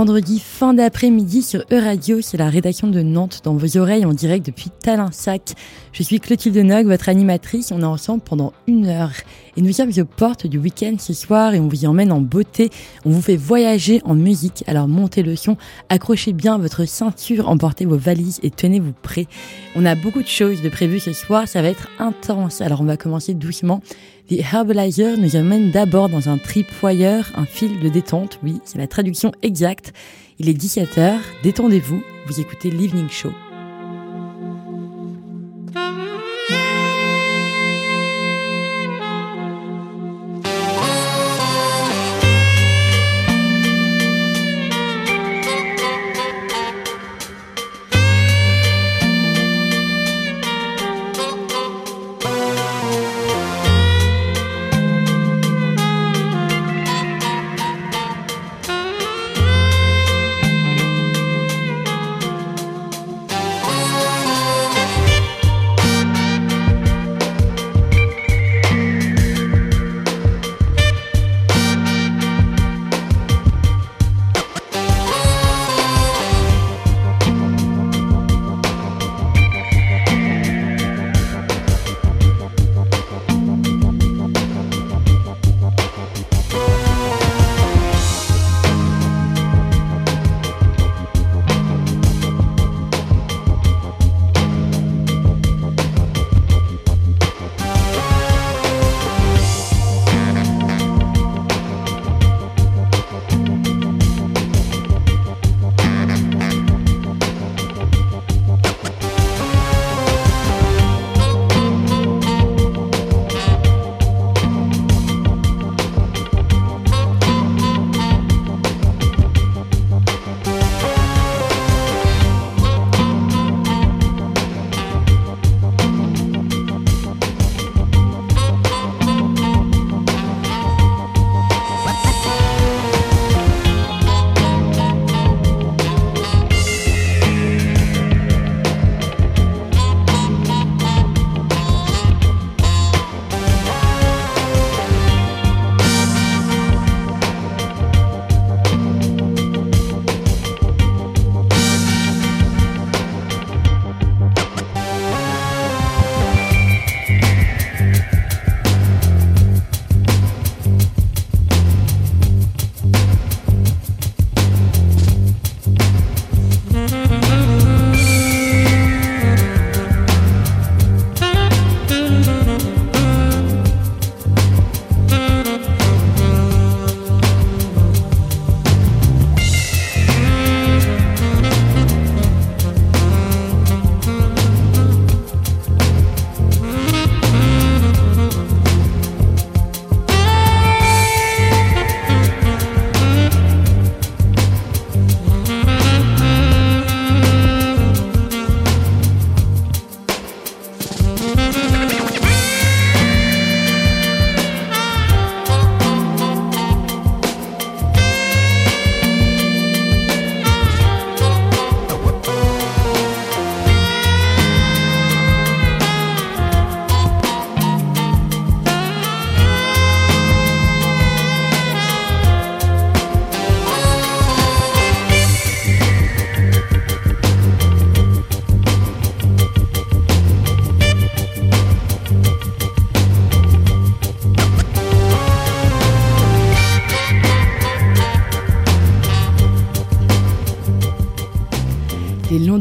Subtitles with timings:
[0.00, 4.46] vendredi fin d'après-midi sur E-Radio, c'est la rédaction de Nantes dans vos oreilles en direct
[4.46, 5.52] depuis Talensac.
[5.92, 9.12] Je suis Clotilde Nog, votre animatrice, on est ensemble pendant une heure.
[9.58, 12.22] Et nous sommes aux portes du week-end ce soir et on vous y emmène en
[12.22, 12.70] beauté,
[13.04, 15.58] on vous fait voyager en musique, alors montez le son,
[15.90, 19.26] accrochez bien votre ceinture, emportez vos valises et tenez-vous prêts.
[19.76, 22.84] On a beaucoup de choses de prévues ce soir, ça va être intense, alors on
[22.84, 23.82] va commencer doucement.
[24.30, 28.86] The Herbalizer nous amène d'abord dans un tripwire, un fil de détente, oui, c'est la
[28.86, 29.92] traduction exacte.
[30.38, 33.32] Il est 17h, détendez-vous, vous écoutez l'Evening Show.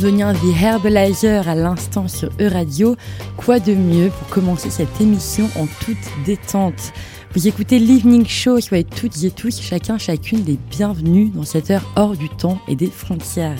[0.09, 2.95] The Herbalizer à l'instant sur E-Radio.
[3.37, 6.93] Quoi de mieux pour commencer cette émission en toute détente?
[7.35, 11.85] Vous écoutez l'Evening Show, soyez toutes et tous, chacun, chacune des bienvenus dans cette heure
[11.95, 13.59] hors du temps et des frontières.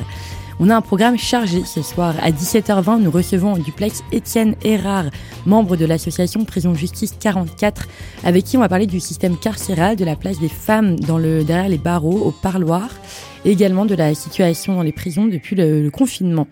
[0.62, 2.16] On a un programme chargé ce soir.
[2.22, 5.06] À 17h20, nous recevons en duplex Étienne Erard,
[5.46, 7.88] membre de l'association Prison Justice 44,
[8.26, 11.46] avec qui on va parler du système carcéral, de la place des femmes dans le,
[11.46, 12.90] derrière les barreaux, au parloir,
[13.46, 16.48] et également de la situation dans les prisons depuis le, confinement.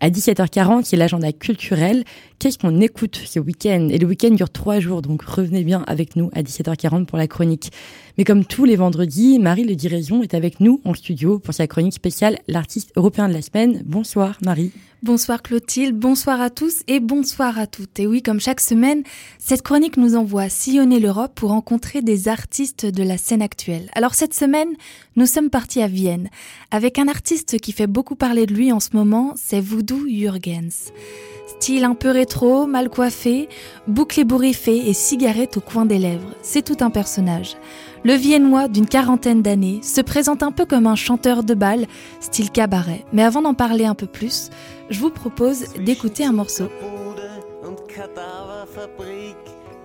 [0.00, 2.04] À 17h40, c'est l'agenda culturel.
[2.38, 3.88] Qu'est-ce qu'on écoute ce week-end?
[3.90, 7.26] Et le week-end dure trois jours, donc revenez bien avec nous à 17h40 pour la
[7.26, 7.72] chronique.
[8.18, 11.68] Mais comme tous les vendredis, Marie Le Diraison est avec nous en studio pour sa
[11.68, 13.84] chronique spéciale L'artiste européen de la semaine.
[13.86, 14.72] Bonsoir Marie.
[15.04, 18.00] Bonsoir Clotilde, bonsoir à tous et bonsoir à toutes.
[18.00, 19.04] Et oui, comme chaque semaine,
[19.38, 23.88] cette chronique nous envoie sillonner l'Europe pour rencontrer des artistes de la scène actuelle.
[23.94, 24.70] Alors cette semaine,
[25.14, 26.28] nous sommes partis à Vienne
[26.72, 30.90] avec un artiste qui fait beaucoup parler de lui en ce moment, c'est Voodoo Jürgens.
[31.46, 33.48] Style un peu rétro, mal coiffé,
[33.86, 36.34] boucle ébouriffée et cigarette au coin des lèvres.
[36.42, 37.56] C'est tout un personnage.
[38.04, 41.86] Le Viennois d'une quarantaine d'années se présente un peu comme un chanteur de bal,
[42.20, 43.04] style cabaret.
[43.12, 44.50] Mais avant d'en parler un peu plus,
[44.90, 46.68] je vous propose d'écouter un morceau.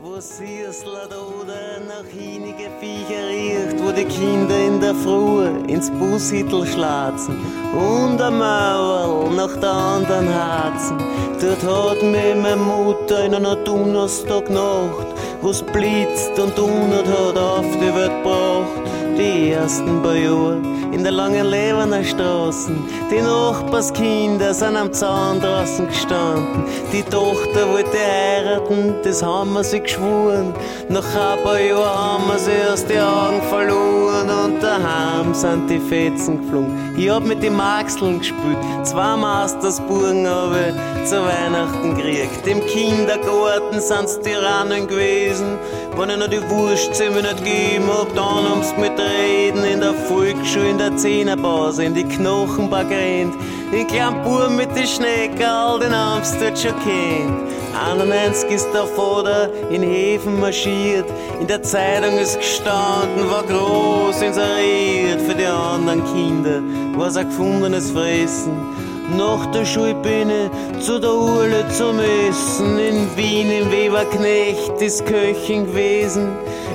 [0.04, 1.08] wo Süßler
[1.40, 7.38] oder nach hinige Viecher riecht, wo die Kinder in der Früh ins Bushittel schlazen
[7.74, 10.98] und am Mauer nach der anderen Herzen.
[11.40, 15.08] Dort hat mir meine Mutter in einer Donnerstagnacht,
[15.44, 19.03] wo's blitzt und donnert hat, auf die Welt gebracht.
[19.18, 20.62] Die ersten paar Jahre
[20.92, 22.76] in der langen Levener Straßen.
[23.12, 26.64] Die Nachbarskinder sind am Zaun draußen gestanden.
[26.92, 30.54] Die Tochter wollte heiraten, das haben wir sich geschworen.
[30.90, 35.80] Nach ein paar Jahren haben wir sie aus den Augen verloren und daheim sind die
[35.80, 36.96] Fetzen geflogen.
[36.96, 42.48] Ich hab mit den Maxeln gespielt, zwei Mastersburgen habe ich zu Weihnachten gekriegt.
[42.48, 45.58] Im Kindergarten sind's Tyrannen gewesen.
[45.96, 50.70] Wenn ich noch die Wurstzimmer nicht gegeben hab, dann haben's mit Reden in der Volksschule,
[50.72, 53.36] in der Zehnerpause, in die Knochenbar gerannt.
[53.72, 57.54] Den kleinen Bub mit den Schneckerl, den haben's dort schon kennt.
[57.88, 61.06] 91 ist der Vater in Häfen marschiert,
[61.40, 66.62] in der Zeitung ist gestanden, war groß inseriert für die anderen Kinder,
[66.98, 68.83] was er gefundenes Fressen.
[69.12, 72.80] Nach der ich zu der Urle zum Essen.
[72.80, 76.30] In Wien im Weberknecht ist Köchin gewesen.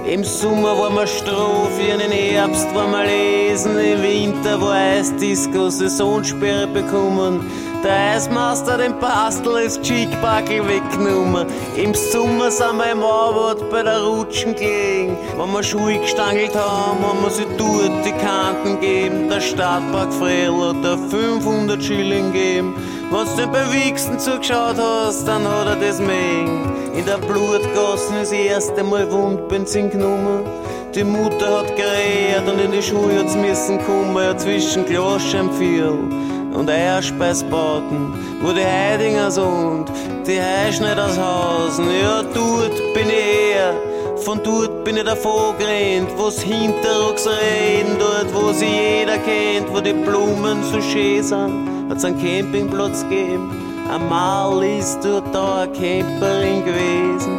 [0.07, 3.79] Im Sommer war man Strophen, im Herbst war man lesen.
[3.79, 7.41] Im Winter war Eisdisco, Saisonsperre bekommen.
[7.85, 11.47] Der Eismaster den Pastel ist Cheekbackel weggenommen.
[11.77, 15.17] Im Sommer sind wir im Arbeit bei der Rutschen gelegen.
[15.37, 19.29] Wenn wir Schuhe gestangelt haben, haben wir sie dort die Kanten gegeben.
[19.29, 22.75] Der Stadtpark Fredel hat da 500 Schilling gegeben.
[23.11, 26.73] Du beim Wichsen zugeschaut hast, dann hat er das mögen.
[26.97, 30.43] In der Blutgassen ist das erste Mal Wundbenzin genommen.
[30.97, 35.93] Die Mutter hat geredet und in die Schule hat's müssen kommen, ja zwischen Glaschenpfeil
[36.55, 38.13] und Eierspeisbauten,
[38.43, 39.87] wo die Heidinger sind,
[40.27, 41.87] die Heischneid aus Hausen.
[42.01, 43.75] Ja, dort bin ich her,
[44.25, 49.81] von dort bin ich davor gerannt, wo's Hinterrucks reden, dort wo sie jeder kennt, wo
[49.81, 53.68] die Blumen so schön sind, hat's einen Campingplatz gegeben.
[53.91, 57.39] Einmal ist dort da eine Camperin gewesen,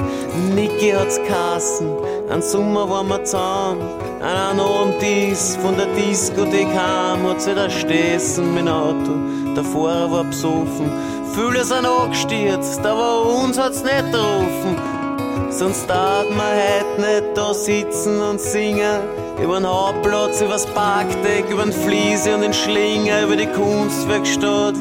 [0.55, 1.89] Niki hat's kassen,
[2.27, 3.83] ein Sommer waren wir zusammen,
[4.19, 9.11] an einem Abend von der Diskothek heim, hat sich da stessen mit dem Auto,
[9.55, 10.91] der Fahrer war besoffen,
[11.35, 14.75] viele sind angestürzt, aber uns hat's nicht getroffen,
[15.51, 19.01] sonst darf man heute nicht da sitzen und singen,
[19.41, 24.75] über den Hauptplatz, übers Parkdeck, über den Fliese und den Schlinger, über die Kunstwerkstatt,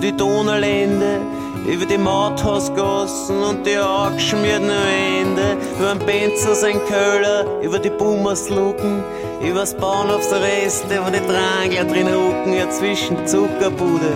[0.00, 1.20] die Donaulände,
[1.66, 9.02] über die Mauthausgassen und die angeschmierten Wände, über den Benzer sein Köller, über die Bummerslucken,
[9.42, 14.12] übers Bahnhofsreste, wo die Drangler drin rucken, ja zwischen Zuckerbude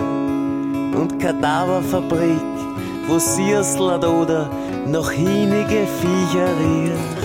[0.95, 2.41] und Kadaverfabrik,
[3.07, 4.49] wo Siersler oder
[4.87, 7.22] noch hinige Viecher riecht.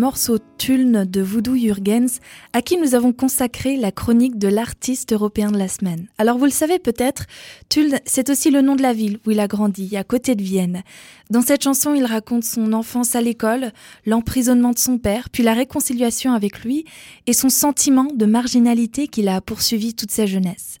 [0.00, 2.20] Morceau Tulne de Voodoo Jürgens,
[2.54, 6.08] à qui nous avons consacré la chronique de l'artiste européen de la semaine.
[6.16, 7.26] Alors vous le savez peut-être,
[7.68, 10.42] Tulne, c'est aussi le nom de la ville où il a grandi, à côté de
[10.42, 10.82] Vienne.
[11.28, 13.72] Dans cette chanson, il raconte son enfance à l'école,
[14.06, 16.86] l'emprisonnement de son père, puis la réconciliation avec lui
[17.26, 20.78] et son sentiment de marginalité qu'il a poursuivi toute sa jeunesse.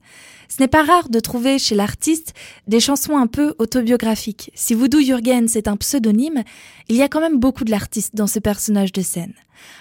[0.50, 2.34] Ce n'est pas rare de trouver chez l'artiste
[2.66, 4.50] des chansons un peu autobiographiques.
[4.54, 6.42] Si Voodoo Jürgens est un pseudonyme,
[6.88, 9.34] il y a quand même beaucoup de l'artiste dans ce personnage de scène.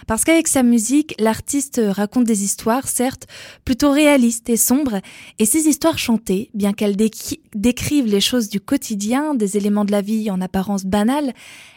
[0.08, 3.28] Parce qu'avec sa musique, l'artiste raconte des histoires, certes,
[3.66, 5.00] plutôt réalistes et sombres,
[5.40, 10.02] et ces histoires chantées, bien qu'elles décrivent les choses du quotidien, des éléments de la
[10.02, 11.34] vie en apparence banale,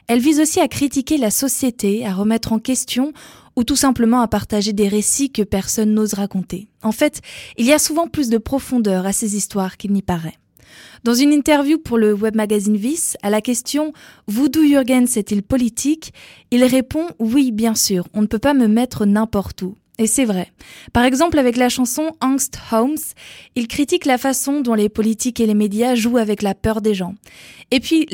[0.08, 3.12] elles visent aussi à critiquer la société, à remettre en question
[3.56, 6.68] ou tout simplement à partager des récits que personne n'ose raconter.
[6.82, 7.20] En fait,
[7.58, 10.38] il y a souvent plus de profondeur à ces histoires qu'il n'y paraît.
[11.04, 13.92] Dans une interview pour le web magazine Vice, à la question
[14.28, 16.12] Voodoo Jürgens est-il politique?
[16.50, 19.76] il répond Oui, bien sûr, on ne peut pas me mettre n'importe où.
[19.98, 20.50] Et c'est vrai.
[20.92, 22.96] Par exemple, avec la chanson Angst Homes,
[23.54, 26.94] il critique la façon dont les politiques et les médias jouent avec la peur des
[26.94, 27.14] gens.
[27.70, 28.08] Et puis,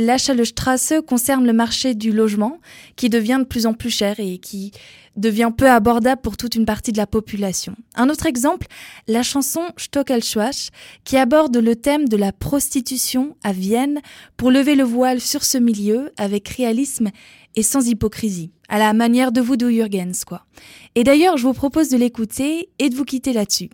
[0.45, 2.59] Strasse concerne le marché du logement,
[2.97, 4.73] qui devient de plus en plus cher et qui
[5.19, 7.75] devient peu abordable pour toute une partie de la population.
[7.95, 8.67] Un autre exemple,
[9.07, 10.71] la chanson Stockelschwach,
[11.05, 14.01] qui aborde le thème de la prostitution à Vienne
[14.37, 17.11] pour lever le voile sur ce milieu avec réalisme
[17.57, 20.45] et sans hypocrisie, à la manière de Voodoo Jürgens, quoi.
[20.95, 23.71] Et d'ailleurs, je vous propose de l'écouter et de vous quitter là-dessus.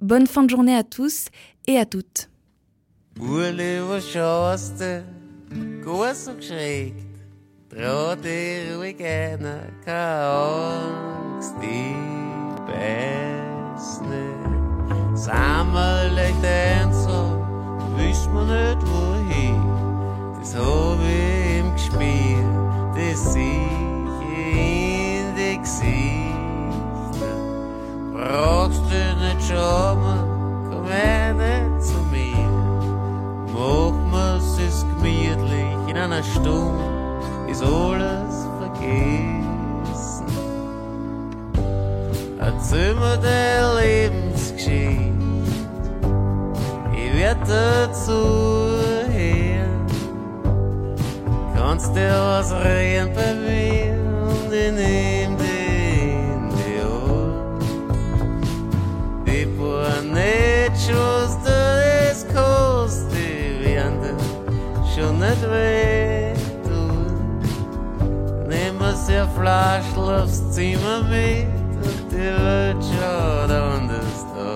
[0.00, 1.26] Bonne fin de journée à tous
[1.66, 2.30] et à toutes.
[7.70, 11.94] Trau dir ruhig einer, keine Angst, die
[12.66, 15.18] weiß nicht.
[15.18, 17.44] Sammel legt ein so,
[17.94, 19.62] wüsst mir nicht wohin.
[20.40, 23.68] Das hab ich im Gespür, das ich
[24.24, 27.34] in die Gesichter.
[28.14, 30.24] Brauchst du nicht mal,
[30.70, 32.48] komm her nicht zu mir.
[33.52, 36.97] Mach mir's gemütlich in einer Stunde
[37.50, 40.26] ist alles vergessen.
[42.38, 45.12] Erzähl mir deine Lebensgeschichte,
[46.92, 48.58] ich werd dazu
[51.78, 53.92] kannst dir was reden bei mir
[54.30, 57.60] und ich nehm dich in die Ohren.
[59.26, 64.16] Die paar Netschos, das kostet, werden
[64.94, 66.07] schon nicht weh
[69.08, 71.48] se a flash und die Welt
[72.12, 74.50] schaut lucio donde sto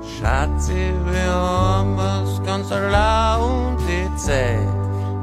[0.00, 4.66] Schatzi, wir haben was ganz allein erlaubt, die Zeit,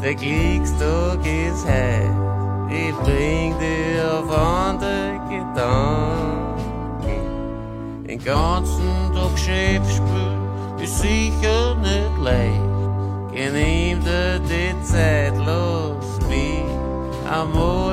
[0.02, 2.13] der Kriegstag ist heiß.
[2.94, 6.44] Ich bring dir andere Gedanken.
[8.08, 10.38] Den ganzen Tag Chefspiel
[10.82, 12.62] ist sicher nicht leicht.
[13.34, 16.64] Genehm dir die Zeit los, mich
[17.32, 17.93] einmal aber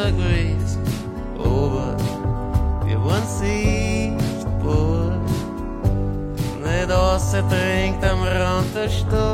[0.00, 0.78] disagrees
[1.38, 1.94] over
[2.86, 4.12] que once
[4.62, 5.10] por.
[6.64, 9.29] Nedoce tem tam rantas tu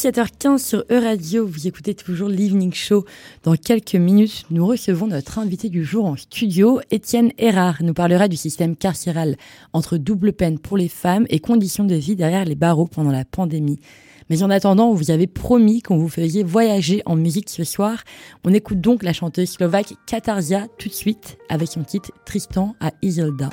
[0.00, 3.04] 17h15 sur E-Radio, vous écoutez toujours l'Evening Show.
[3.42, 8.26] Dans quelques minutes, nous recevons notre invité du jour en studio, Étienne Erard, nous parlera
[8.26, 9.36] du système carcéral
[9.74, 13.26] entre double peine pour les femmes et conditions de vie derrière les barreaux pendant la
[13.26, 13.78] pandémie.
[14.30, 18.02] Mais en attendant, vous avez promis qu'on vous faisait voyager en musique ce soir.
[18.42, 22.92] On écoute donc la chanteuse slovaque Katarsia tout de suite avec son titre Tristan à
[23.02, 23.50] Isolda.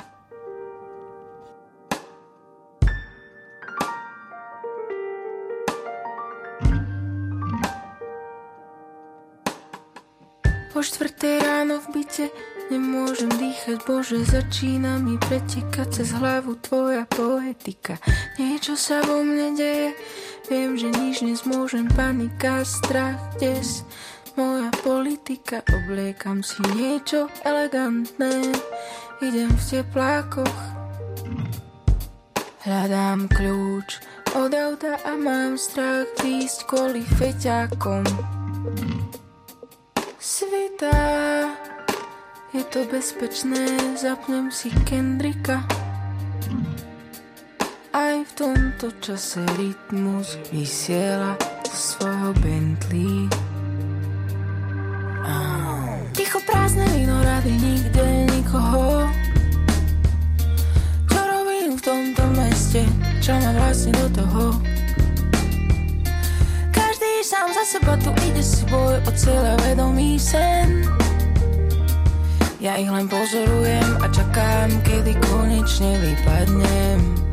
[10.78, 12.30] Po štvrté ráno v byte
[12.70, 17.98] nemôžem dýchať, Bože, začína mi pretekať cez hlavu tvoja poetika.
[18.38, 19.98] Niečo sa vo mne deje,
[20.46, 23.82] viem, že nič nezmôžem, panika, strach, des,
[24.38, 25.66] moja politika.
[25.66, 28.54] Obliekam si niečo elegantné,
[29.18, 30.58] idem v teplákoch,
[32.62, 33.98] hľadám kľúč
[34.38, 38.06] od auta a mám strach výjsť kvôli feťákom
[40.38, 41.50] svitá.
[42.54, 43.66] Je to bezpečné,
[43.98, 45.66] zapnem si Kendrika.
[47.90, 51.34] Aj v tomto čase rytmus vysiela
[51.66, 53.26] svojho Bentley.
[56.14, 59.10] Ticho prázdne víno, rady nikde nikoho.
[61.10, 62.86] Čo robím v tomto meste,
[63.18, 64.77] čo ma vlastne do toho?
[67.58, 70.86] Za seba tu ide si boj o celé vedomý sen.
[72.62, 77.27] Ja ich len pozorujem a čakám, kedy konečne vypadnem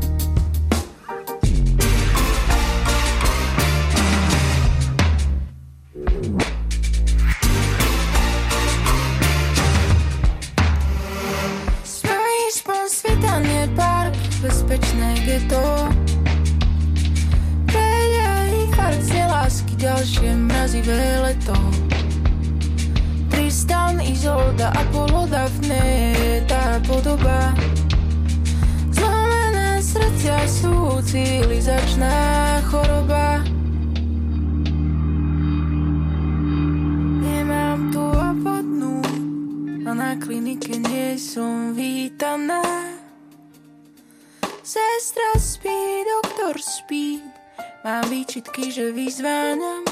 [47.85, 49.85] Mám výčitky, že vyzváňam.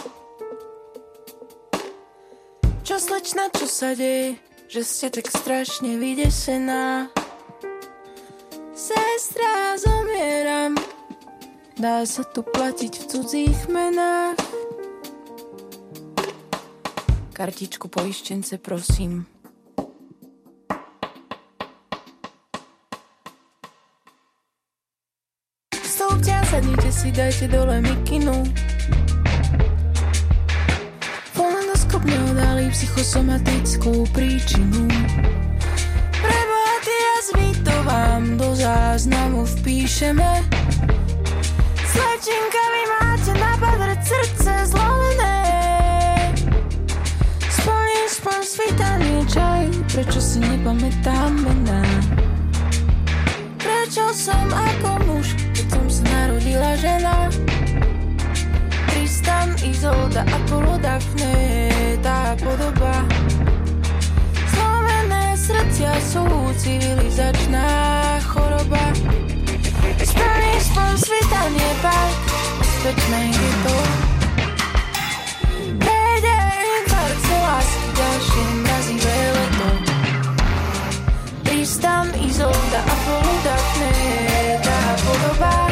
[2.82, 7.13] Čo slečna, čo sa deje Že ste tak strašne vydesená.
[8.73, 10.73] Sestra, zomieram.
[11.77, 14.41] Dá sa tu platiť v cudzích menách.
[17.38, 19.33] Kartičku poištence, prosím.
[27.04, 28.48] Si, dajte dole mikinu.
[31.36, 34.88] Fonendoskop neodhalí psychosomatickú príčinu.
[36.16, 40.32] Preboha, ty jazvy, to vám do záznamu vpíšeme.
[41.84, 45.39] Slečinka, vy máte napadrť srdce zlomené.
[47.52, 51.84] Splní spon svitaný čaj, prečo si nepamätám mená.
[53.60, 55.36] Prečo som ako muž,
[56.13, 57.15] narodila žena.
[58.93, 61.34] Tristan, Izolda, Apollo, Daphne
[62.06, 62.93] Tá podoba.
[64.54, 66.26] Zlomené srdcia sú
[66.62, 67.69] civilizačná
[68.28, 68.86] choroba.
[70.04, 71.97] Správny spon sveta neba
[72.60, 73.78] Bezpečné je to.
[75.80, 79.69] Prejde infarkt lásky Ďalšie mrazivé leto.
[81.47, 83.93] Tristan, Izolda, Apollo, Daphne
[84.60, 85.62] Tá podoba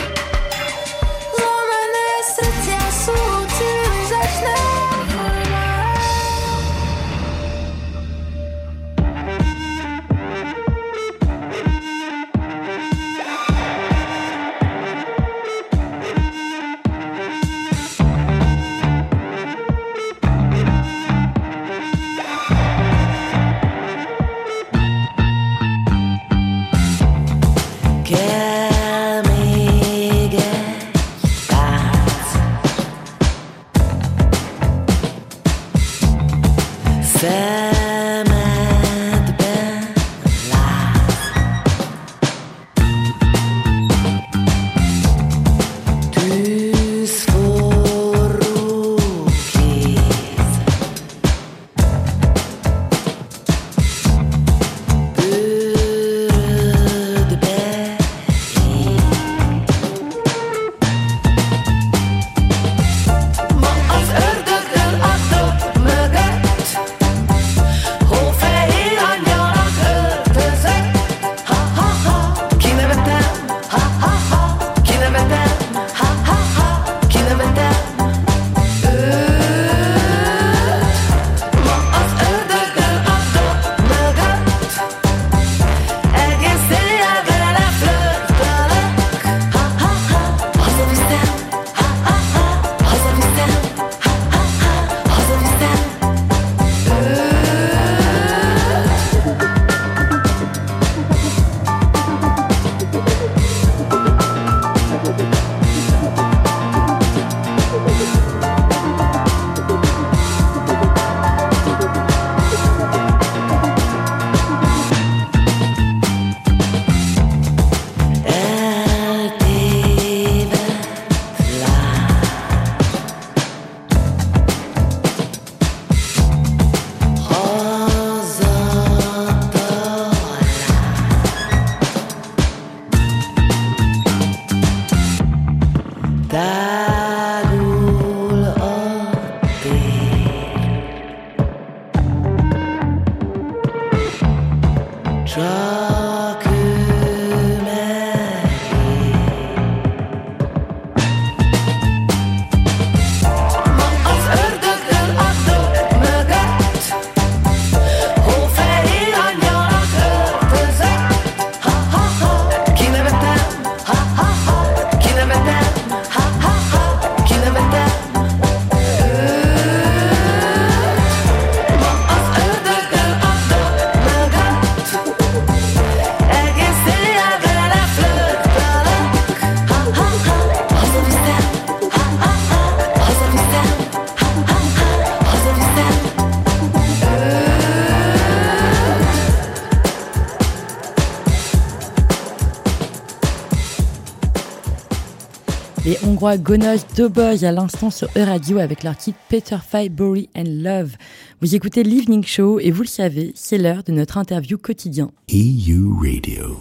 [196.22, 199.58] hongrois Gonos Doboy à l'instant sur E-Radio avec leur titre Peter
[199.90, 200.96] Bory and Love.
[201.42, 205.10] Vous écoutez l'Evening Show et vous le savez, c'est l'heure de notre interview quotidien.
[205.34, 206.60] EU Radio.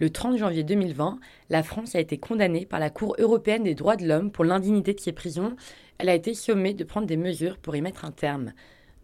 [0.00, 3.94] Le 30 janvier 2020, la France a été condamnée par la Cour européenne des droits
[3.94, 5.54] de l'homme pour l'indignité de ses prisons.
[5.98, 8.52] Elle a été sommée de prendre des mesures pour y mettre un terme.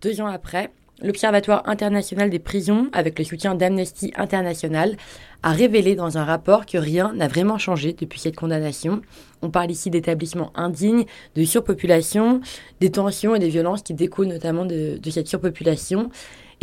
[0.02, 0.72] Deux ans après,
[1.02, 4.96] L'Observatoire international des prisons, avec le soutien d'Amnesty International,
[5.42, 9.02] a révélé dans un rapport que rien n'a vraiment changé depuis cette condamnation.
[9.42, 11.04] On parle ici d'établissements indignes,
[11.34, 12.40] de surpopulation,
[12.80, 16.10] des tensions et des violences qui découlent notamment de, cette surpopulation.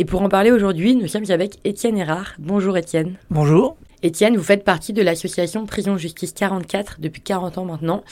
[0.00, 2.34] Et pour en parler aujourd'hui, nous sommes avec Étienne Erard.
[2.40, 3.14] Bonjour Étienne.
[3.30, 3.76] Bonjour.
[4.02, 8.02] Étienne, vous faites partie de l'association Prison Justice 44 depuis 40 ans maintenant.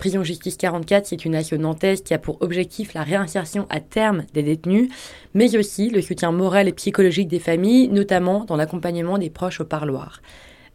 [0.00, 4.24] Prison Justice 44, c'est une nation nantaise qui a pour objectif la réinsertion à terme
[4.32, 4.88] des détenus,
[5.34, 9.66] mais aussi le soutien moral et psychologique des familles, notamment dans l'accompagnement des proches au
[9.66, 10.22] parloir.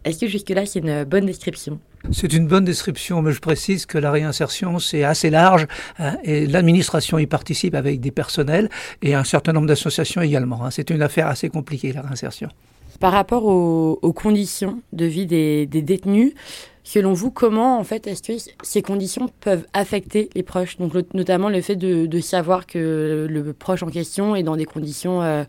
[0.04, 1.80] Est-ce que jusque-là, c'est une bonne description?
[2.12, 5.66] C'est une bonne description, mais je précise que la réinsertion, c'est assez large
[5.98, 8.70] hein, et l'administration y participe avec des personnels
[9.02, 10.64] et un certain nombre d'associations également.
[10.64, 10.70] Hein.
[10.70, 12.50] C'est une affaire assez compliquée, la réinsertion.
[13.00, 16.34] Par rapport aux, conditions de vie des détenus,
[16.88, 20.78] Selon vous, comment en fait est-ce que ces conditions peuvent affecter les proches?
[20.78, 25.24] Donc notamment le fait de, savoir que le proche en question est dans des conditions,
[25.24, 25.44] euh,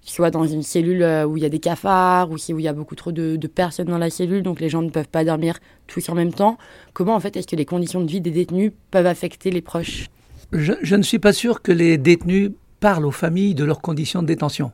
[0.00, 2.68] soit dans une cellule euh, où il y a des cafards, ou où il y
[2.68, 5.58] a beaucoup trop de, personnes dans la cellule, donc les gens ne peuvent pas dormir
[5.86, 6.56] tous en même temps.
[6.94, 10.06] Comment en fait est-ce que les conditions de vie des détenus peuvent affecter les proches?
[10.52, 14.26] Je ne suis pas sûr que les détenus parlent aux familles de leurs conditions de
[14.26, 14.72] détention.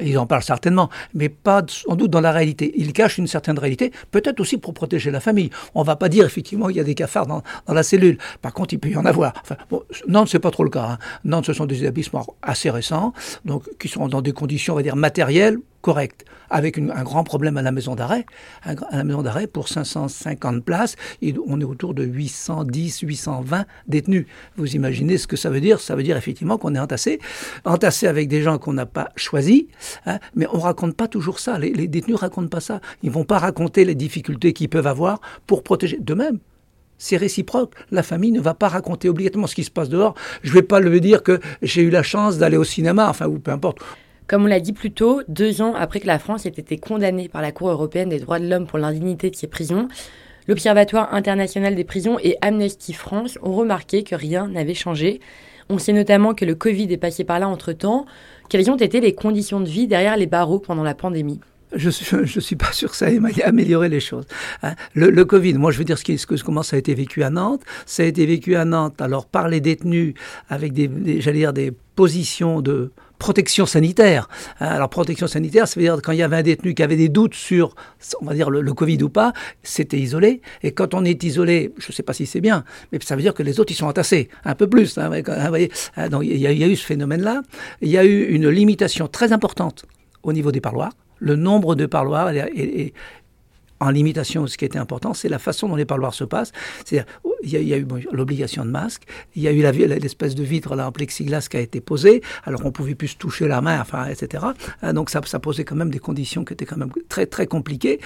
[0.00, 2.72] Ils en parlent certainement, mais pas sans doute dans la réalité.
[2.76, 5.50] Ils cachent une certaine réalité, peut-être aussi pour protéger la famille.
[5.74, 8.18] On ne va pas dire effectivement qu'il y a des cafards dans, la cellule.
[8.40, 9.32] Par contre, il peut y en avoir.
[9.42, 10.92] Enfin, bon, Nantes, c'est pas trop le cas.
[10.92, 10.98] Hein.
[11.24, 13.12] Nantes, ce sont des établissements assez récents,
[13.44, 17.58] donc qui sont dans des conditions, on va dire, matérielles correct, avec un grand problème
[17.58, 18.24] à la maison d'arrêt.
[18.64, 20.96] À la maison d'arrêt, pour 550 places,
[21.46, 24.26] on est autour de 810, 820 détenus.
[24.56, 27.18] Vous imaginez ce que ça veut dire Ça veut dire effectivement qu'on est entassé,
[27.64, 29.51] entassé avec des gens qu'on n'a pas choisis,
[30.06, 31.58] hein, mais on raconte pas toujours ça.
[31.58, 32.80] Les, les détenus racontent pas ça.
[33.02, 35.98] Ils vont pas raconter les difficultés qu'ils peuvent avoir pour protéger.
[36.00, 36.38] De même,
[36.98, 37.74] c'est réciproque.
[37.90, 40.14] La famille ne va pas raconter obligatoirement ce qui se passe dehors.
[40.42, 43.38] Je vais pas le dire que j'ai eu la chance d'aller au cinéma, enfin, ou
[43.38, 43.78] peu importe.
[44.28, 47.28] Comme on l'a dit plus tôt, deux ans après que la France ait été condamnée
[47.28, 49.88] par la Cour européenne des droits de l'homme pour l'indignité de ses prisons,
[50.46, 55.20] l'Observatoire international des prisons et Amnesty France ont remarqué que rien n'avait changé.
[55.68, 58.06] On sait notamment que le Covid est passé par là entre-temps.
[58.48, 61.40] Quelles ont été les conditions de vie derrière les barreaux pendant la pandémie
[61.74, 64.26] je ne suis, pas sûr que ça ait amélioré les choses.
[64.62, 64.74] Hein.
[64.94, 67.22] Le, Covid, moi je veux dire ce, qui, ce que, comment ça a été vécu
[67.22, 67.62] à Nantes.
[67.86, 70.14] Ça a été vécu à Nantes alors par les détenus
[70.50, 74.28] avec des, j'allais dire des positions de protection sanitaire.
[74.58, 76.96] Hein, alors protection sanitaire, ça veut dire quand il y avait un détenu qui avait
[76.96, 77.76] des doutes sur,
[78.20, 79.32] on va dire, le, Covid ou pas,
[79.62, 80.42] c'était isolé.
[80.64, 83.22] Et quand on est isolé, je ne sais pas si c'est bien, mais ça veut
[83.22, 84.98] dire que les autres, ils sont entassés, un peu plus.
[84.98, 85.10] Hein,
[85.96, 87.42] hein, donc il y, a eu ce phénomène-là.
[87.80, 89.84] Il y a eu une limitation très importante
[90.24, 90.92] au niveau des parloirs.
[91.20, 92.92] Le nombre de parloirs est,
[93.82, 96.52] en limitation, ce qui était important, c'est la façon dont les parloirs se passent.
[96.84, 99.02] C'est-à-dire, il y a, eu l'obligation de masque,
[99.34, 99.62] il y a eu
[99.98, 103.16] l'espèce de vitre là, en plexiglas qui a été posée, alors on pouvait plus se
[103.16, 104.44] toucher la main, enfin, etc.
[104.82, 107.48] Hein, donc ça, ça posait quand même des conditions qui étaient quand même très très
[107.48, 108.00] compliquées,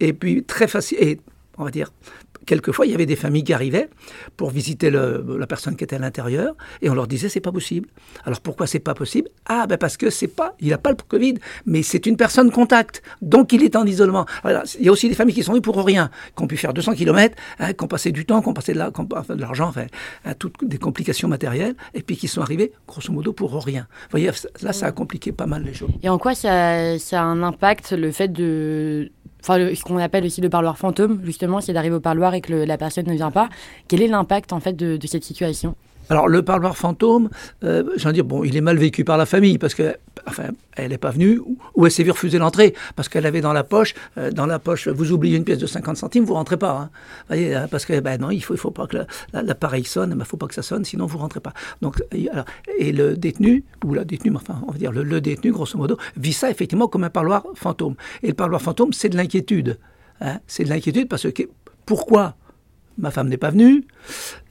[0.00, 1.20] et puis très facile, et
[1.56, 1.90] on va dire
[2.46, 3.88] quelquefois, il y avait des familles qui arrivaient
[4.36, 7.88] pour visiter la personne qui était à l'intérieur et on leur disait c'est pas possible.
[8.24, 9.28] Alors pourquoi c'est pas possible?
[9.46, 11.34] Ah ben parce que c'est pas, il n'a pas le Covid,
[11.66, 14.26] mais c'est une personne contact, donc il est en isolement.
[14.44, 16.72] il y a aussi des familles qui sont venues pour rien, qui ont pu faire
[16.72, 19.72] 200 km, hein, qui ont passé du temps, qui ont passé de l'argent,
[20.38, 23.86] toutes des complications matérielles, et puis qui sont arrivés grosso modo pour rien.
[24.04, 24.30] Vous voyez,
[24.62, 25.90] là ça a compliqué pas mal les choses.
[26.02, 29.10] Et en quoi ça a un impact le fait de
[29.42, 32.52] enfin ce qu'on appelle aussi le parloir fantôme, justement, c'est d'arriver au parloir et que
[32.52, 33.48] la personne ne vient pas.
[33.88, 35.74] Quel est l'impact en fait de, cette situation?
[36.12, 37.30] Alors le parloir fantôme,
[37.64, 39.96] euh, j'en dire bon, il est mal vécu par la famille parce que,
[40.76, 41.40] elle n'est pas venue
[41.74, 44.58] ou elle s'est vue refuser l'entrée parce qu'elle avait dans la poche, euh, dans la
[44.58, 46.90] poche, vous oubliez une pièce de 50 centimes, vous rentrez pas, hein.
[47.28, 48.98] voyez, hein, parce que ben non, il faut, faut pas que
[49.32, 51.54] l'appareil sonne, il ben, faut pas que ça sonne, sinon vous rentrez pas.
[51.80, 52.44] Donc, alors,
[52.78, 56.34] et le détenu ou la détenue, enfin, on va dire le, détenu, grosso modo, vit
[56.34, 57.94] ça effectivement comme un parloir fantôme.
[58.22, 59.78] Et le parloir fantôme, c'est de l'inquiétude.
[60.20, 60.40] Hein.
[60.46, 61.44] c'est de l'inquiétude parce que
[61.86, 62.36] pourquoi
[62.98, 63.84] ma femme n'est pas venue.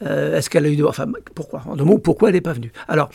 [0.03, 0.83] Euh, est-ce qu'elle a eu de...
[0.83, 1.63] Enfin, pourquoi?
[1.65, 2.71] En deux mots, pourquoi elle n'est pas venue?
[2.87, 3.09] Alors,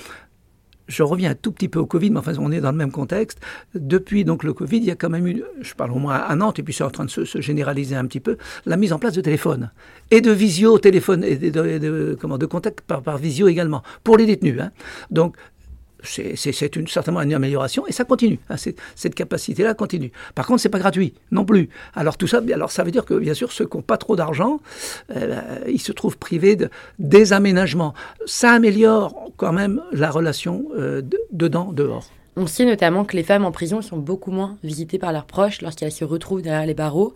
[0.89, 2.93] je reviens un tout petit peu au Covid, mais enfin, on est dans le même
[2.93, 3.41] contexte.
[3.75, 6.35] Depuis donc le Covid, il y a quand même eu, je parle au moins à
[6.37, 8.37] Nantes, et puis c'est en train de se, généraliser un petit peu,
[8.67, 9.71] la mise en place de téléphone.
[10.11, 14.27] Et de visio, téléphone, et de, comment, de contact par, par visio également, pour les
[14.27, 14.61] détenus.
[14.61, 14.71] Hein.
[15.11, 15.37] Donc,
[16.03, 18.39] c'est une, certainement une amélioration et ça continue.
[18.51, 18.57] Hein,
[18.95, 20.13] cette capacité-là continue.
[20.35, 21.69] Par contre, c'est pas gratuit non plus.
[21.95, 24.17] Alors tout ça, alors ça veut dire que bien sûr ceux qui n'ont pas trop
[24.17, 24.61] d'argent,
[25.15, 27.95] euh, ils se trouvent privés de, des aménagements.
[28.27, 32.11] Ça améliore quand même la relation euh, dedans dehors.
[32.37, 35.63] On sait notamment que les femmes en prison sont beaucoup moins visitées par leurs proches
[35.63, 37.15] lorsqu'elles se retrouvent derrière les barreaux.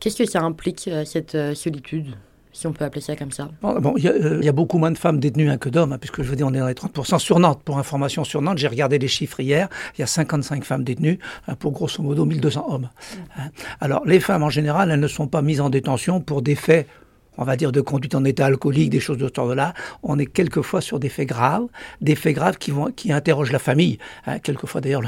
[0.00, 2.14] Qu'est-ce que ça implique euh, cette solitude?
[2.58, 3.48] Si on peut appeler ça comme ça.
[3.62, 6.24] Bon, euh, il y, a beaucoup moins de femmes détenues hein, que d'hommes, hein, puisque
[6.24, 7.62] je veux dire, on est dans les 30% sur Nantes.
[7.64, 11.20] Pour information sur Nantes, j'ai regardé les chiffres hier, il y a 55 femmes détenues
[11.46, 12.88] hein, pour grosso modo 1200 hommes.
[13.80, 16.88] Alors, les femmes en général, elles ne sont pas mises en détention pour des faits
[17.38, 19.72] on va dire, de conduite en état alcoolique, des choses de ce genre-là,
[20.02, 21.66] on est quelquefois sur des faits graves,
[22.00, 23.98] des faits graves qui, vont, qui interrogent la famille.
[24.26, 24.40] Hein.
[24.40, 25.02] quelquefois, d'ailleurs,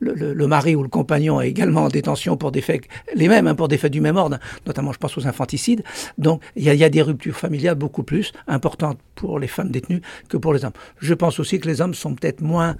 [0.00, 2.82] le, le, mari ou le compagnon est également en détention pour des faits,
[3.14, 5.84] les mêmes, hein, pour des faits du même ordre, notamment, je pense, aux infanticides.
[6.18, 10.38] Donc, il y, a, des ruptures familiales beaucoup plus importantes pour les femmes détenues que
[10.38, 10.72] pour les hommes.
[10.98, 12.76] Je pense aussi que les hommes sont peut-être moins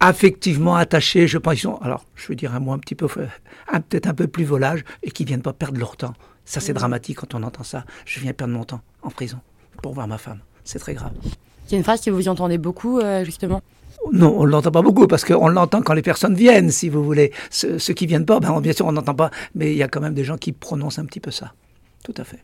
[0.00, 3.08] affectivement attachés, je pense, ils sont, alors, je veux dire un mot un petit peu,
[3.08, 6.14] peut-être un peu plus volage, et qui viennent pas perdre leur temps.
[6.48, 7.84] Ça, c'est dramatique quand on entend ça.
[8.06, 9.38] Je viens perdre mon temps en prison
[9.82, 10.40] pour voir ma femme.
[10.64, 11.12] C'est très grave.
[11.66, 13.60] C'est une phrase que vous entendez beaucoup, euh, justement
[14.12, 17.02] non, on ne l'entend pas beaucoup parce qu'on l'entend quand les personnes viennent, si vous
[17.02, 17.32] voulez.
[17.50, 20.00] Ceux, qui viennent pas, ben, bien sûr, on n'entend pas, mais il y a quand
[20.00, 21.52] même des gens qui prononcent un petit peu ça.
[22.04, 22.38] Tout à fait.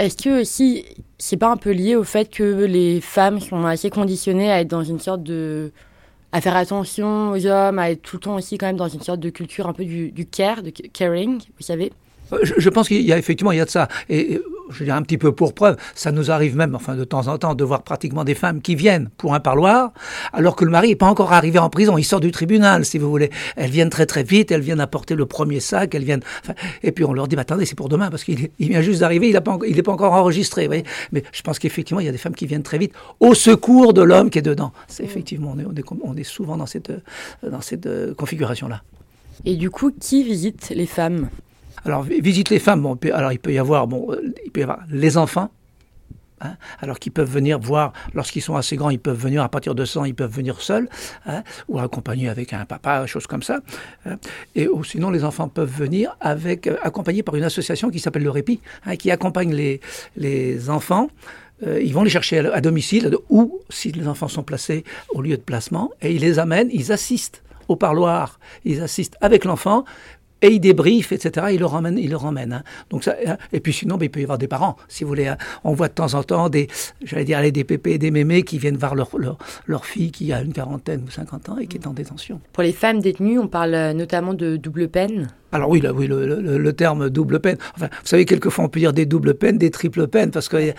[0.00, 0.84] Est-ce que aussi,
[1.16, 4.68] c'est pas un peu lié au fait que les femmes sont assez conditionnées à être
[4.68, 5.70] dans une sorte de.
[6.32, 9.00] à faire attention aux hommes, à être tout le temps aussi quand même dans une
[9.02, 11.92] sorte de culture un peu du, du care, de caring, vous savez?
[12.34, 13.88] Euh, je, pense qu'il y a effectivement il y a de ça.
[14.08, 17.04] Et je veux dire un petit peu pour preuve, ça nous arrive même, enfin de
[17.04, 19.92] temps en temps, de voir pratiquement des femmes qui viennent pour un parloir,
[20.32, 21.98] alors que le mari n'est pas encore arrivé en prison.
[21.98, 23.30] Il sort du tribunal, si vous voulez.
[23.56, 26.22] Elles viennent très très vite, elles viennent apporter le premier sac, elles viennent.
[26.82, 29.28] et puis on leur dit, bah, attendez, c'est pour demain parce qu'il vient juste d'arriver,
[29.28, 30.66] il n'est pas, pas encore enregistré.
[30.66, 30.74] Vous
[31.12, 33.92] Mais je pense qu'effectivement, il y a des femmes qui viennent très vite au secours
[33.92, 34.72] de l'homme qui est dedans.
[34.88, 36.92] C'est effectivement, on est, on est, on est souvent dans cette,
[37.42, 38.82] dans cette euh, configuration là.
[39.44, 41.28] Et du coup, qui visite les femmes?
[41.84, 42.82] Alors, visite les femmes.
[42.82, 45.50] Bon, alors, il peut y avoir, bon, euh, il peut y avoir les enfants.
[46.40, 49.74] Hein, alors qu'ils peuvent venir voir, lorsqu'ils sont assez grands, ils peuvent venir à partir
[49.74, 50.88] de 100, ils peuvent venir seuls,
[51.26, 53.60] hein, ou accompagnés avec un papa, chose comme ça.
[54.04, 54.16] Hein.
[54.56, 58.24] et ou sinon, les enfants peuvent venir avec, euh, accompagnés par une association qui s'appelle
[58.24, 58.60] le Répit,
[58.98, 59.80] qui accompagne les,
[60.16, 61.08] les enfants.
[61.62, 65.22] Euh, ils vont les chercher à, à, domicile, ou si les enfants sont placés au
[65.22, 69.84] lieu de placement, et ils les amènent, ils assistent au parloir, ils assistent avec l'enfant,
[70.44, 71.46] et il débriefe, etc.
[71.52, 72.52] Il le ramène, il le ramène.
[72.52, 72.62] Hein.
[72.90, 73.38] Donc ça, hein.
[73.52, 75.26] et puis sinon, ben, il peut y avoir des parents, si vous voulez.
[75.26, 75.38] Hein.
[75.64, 76.68] On voit de temps en temps des,
[77.02, 80.32] j'allais dire, des pépés et des mémés qui viennent voir leur, leur, leur, fille qui
[80.32, 82.40] a une quarantaine ou cinquante ans et qui est en détention.
[82.52, 85.28] Pour les femmes détenues, on parle euh, notamment de double peine?
[85.54, 87.58] Alors oui, oui le, terme double peine.
[87.76, 90.74] Enfin, vous savez, quelquefois on peut dire des doubles peines, des triples peines, parce qu'il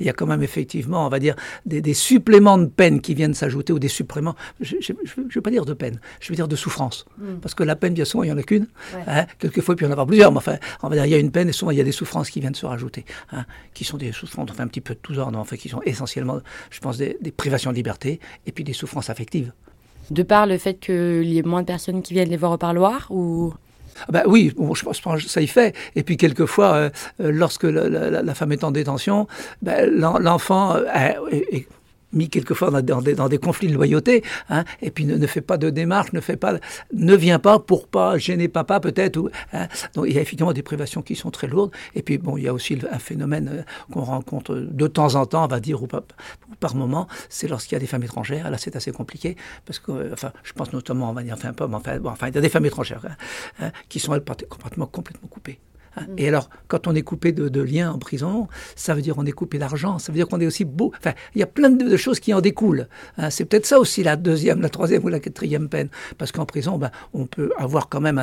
[0.00, 3.74] y, a quand même effectivement, on va dire, des, suppléments de peine qui viennent s'ajouter,
[3.74, 7.04] ou des suppléments, je ne veux pas dire de peine, je veux dire de souffrance.
[7.18, 7.34] Mm.
[7.42, 8.66] Parce que la peine, bien souvent, il n'y en a qu'une.
[9.06, 11.14] Hein, quelquefois, il peut y en avoir plusieurs, mais enfin, on va dire, il y
[11.14, 13.44] a une peine, et souvent, il y a des souffrances qui viennent se rajouter, hein,
[13.74, 15.82] qui sont des souffrances, enfin, un petit peu de tous ordres, en fait, qui sont
[15.84, 19.52] essentiellement, je pense, des, des privations de liberté, et puis des souffrances affectives.
[20.10, 22.58] De par le fait qu'il y ait moins de personnes qui viennent les voir au
[22.58, 23.54] parloir ou
[24.08, 25.74] bah oui, bon, je pense que ça y fait.
[25.96, 29.26] Et puis quelquefois, euh, euh, lorsque la, femme est en détention,
[29.62, 30.80] ben, l'enfant euh,
[32.14, 36.12] mis quelquefois dans, des, conflits de loyauté, hein, et puis ne, fait pas de démarche,
[36.12, 36.54] ne fait pas,
[36.92, 39.30] ne vient pas pour pas gêner papa peut-être.
[39.52, 39.68] Hein.
[39.94, 41.72] Donc il y a effectivement des privations qui sont très lourdes.
[41.94, 45.26] Et puis bon, il y a aussi un phénomène euh, qu'on rencontre de temps en
[45.26, 45.86] temps, on va dire, ou,
[46.60, 48.50] par moment, c'est lorsqu'il y a des femmes étrangères.
[48.50, 51.52] Là, c'est assez compliqué parce que, euh, enfin, je pense notamment, on va dire, enfin,
[51.52, 53.04] pas, enfin, enfin, il y a des femmes étrangères
[53.60, 55.58] hein, qui sont elles, complètement, complètement coupées.
[55.96, 56.14] Mm.
[56.18, 59.32] Et alors, quand on est coupé de, liens en prison, ça veut dire qu'on est
[59.32, 60.92] coupé d'argent, ça veut dire qu'on est aussi beau.
[60.98, 62.88] Enfin, il y a plein de, choses qui en découlent.
[63.18, 63.30] Hein.
[63.30, 65.88] C'est peut-être ça aussi la deuxième, la troisième ou la quatrième peine.
[66.18, 68.22] Parce qu'en prison, ben, on peut avoir quand même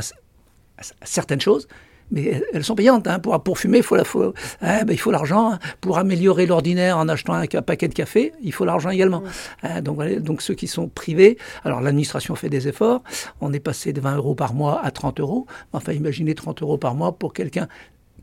[1.03, 1.67] certaines choses,
[2.12, 3.08] mais elles sont payantes.
[3.08, 3.19] Hein.
[3.19, 5.58] Pour, pour fumer, faut la, faut, hein, ben, il faut l'argent.
[5.80, 9.24] Pour améliorer l'ordinaire en achetant un, paquet de café, il faut l'argent également.
[9.63, 13.02] Hein, donc, donc ceux qui sont privés, alors l'administration fait des efforts.
[13.39, 15.45] On est passé de 20 euros par mois à 30 euros.
[15.74, 17.67] Enfin, imaginez 30 euros par mois pour quelqu'un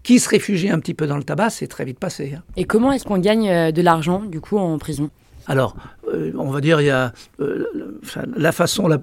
[0.03, 2.39] qui se réfugie un petit peu dans le tabac, c'est très vite passé.
[2.57, 5.11] Et comment est-ce qu'on gagne euh, de l'argent, du coup, en prison?
[5.47, 5.77] Alors,
[6.13, 7.65] euh, on va dire, il y a euh,
[8.37, 8.99] la façon la,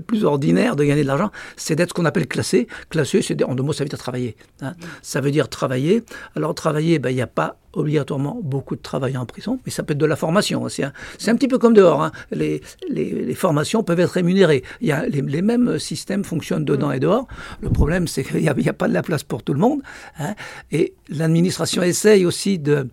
[0.00, 2.68] plus ordinaire de gagner de l'argent, c'est d'être ce qu'on appelle classé.
[2.90, 4.36] Classé, c'est en deux mots, ça veut dire travailler.
[4.60, 4.74] Hein.
[5.02, 6.04] Ça veut dire travailler.
[6.36, 9.82] Alors, travailler, ben, il n'y a pas obligatoirement beaucoup de travail en prison, mais ça
[9.82, 10.68] peut être de la formation.
[10.68, 12.02] C'est un, petit peu comme dehors.
[12.02, 12.12] Hein.
[12.30, 14.62] Les, les, formations peuvent être rémunérées.
[14.80, 17.26] Il y a, les, mêmes systèmes fonctionnent dedans et dehors.
[17.60, 19.80] Le problème, c'est qu'il n'y a, pas de la place pour tout le monde.
[20.18, 20.34] Hein.
[20.70, 22.86] Et l'administration essaye aussi de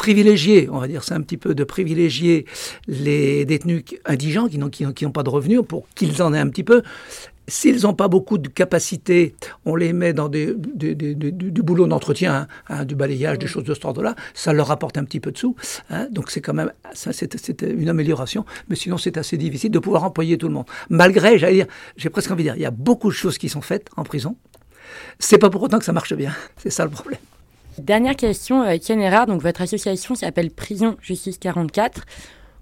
[0.00, 2.46] privilégier, on va dire c'est un petit peu de privilégier
[2.88, 6.64] les détenus indigents qui n'ont qui, pas de revenus pour qu'ils en aient un petit
[6.64, 6.82] peu.
[7.48, 9.34] S'ils n'ont pas beaucoup de capacité,
[9.66, 13.74] on les met dans des, du boulot d'entretien, hein, hein, du balayage, des choses de
[13.74, 14.14] ce ordre-là.
[14.32, 15.54] Ça leur rapporte un petit peu de sous.
[15.90, 16.06] Hein.
[16.10, 18.46] donc c'est quand même, ça c'est une amélioration.
[18.70, 20.66] Mais sinon c'est assez difficile de pouvoir employer tout le monde.
[20.88, 21.66] Malgré, j'allais dire,
[21.98, 24.04] j'ai presque envie de dire, il y a beaucoup de choses qui sont faites en
[24.04, 24.36] prison.
[25.18, 26.32] C'est pas pour autant que ça marche bien.
[26.56, 27.20] C'est ça le problème.
[27.78, 32.02] Dernière question, euh, Ken donc votre association s'appelle Prison Justice 44.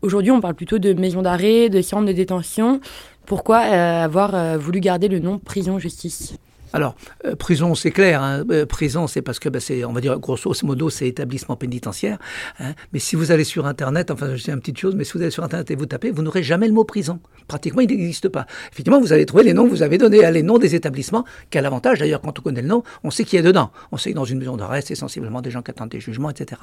[0.02, 2.80] Aujourd'hui, on parle plutôt de maison d'arrêt, de centre de détention.
[3.26, 6.34] Pourquoi euh, avoir euh, voulu garder le nom Prison Justice?
[6.72, 8.22] Alors, euh, prison, c'est clair.
[8.22, 8.44] Hein.
[8.50, 12.18] Euh, prison, c'est parce que, ben, c'est, on va dire, grosso modo, c'est établissement pénitentiaire.
[12.58, 12.74] Hein.
[12.92, 15.22] Mais si vous allez sur Internet, enfin, je sais une petite chose, mais si vous
[15.22, 17.20] allez sur Internet et vous tapez, vous n'aurez jamais le mot prison.
[17.46, 18.46] Pratiquement, il n'existe pas.
[18.72, 21.24] Effectivement, vous allez trouver les noms que vous avez donnés, hein, les noms des établissements.
[21.50, 23.70] Quel avantage, d'ailleurs, quand on connaît le nom, on sait qui est dedans.
[23.92, 26.30] On sait que dans une maison d'arrêt, c'est sensiblement des gens qui attendent des jugements,
[26.30, 26.60] etc.